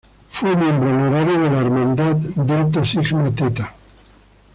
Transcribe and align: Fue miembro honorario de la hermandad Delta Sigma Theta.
Fue 0.31 0.55
miembro 0.57 0.89
honorario 0.89 1.41
de 1.41 1.49
la 1.51 1.59
hermandad 1.59 2.15
Delta 2.15 2.83
Sigma 2.83 3.29
Theta. 3.35 3.71